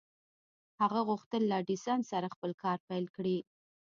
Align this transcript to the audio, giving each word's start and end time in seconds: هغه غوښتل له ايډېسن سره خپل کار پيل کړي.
هغه 0.81 0.99
غوښتل 1.07 1.41
له 1.47 1.55
ايډېسن 1.59 1.99
سره 2.11 2.27
خپل 2.35 2.51
کار 2.63 2.77
پيل 2.89 3.05
کړي. 3.15 3.37